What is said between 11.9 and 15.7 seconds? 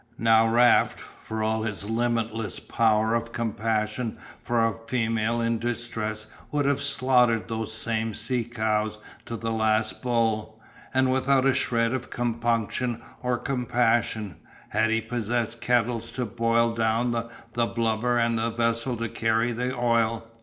of compunction or compassion, had he possessed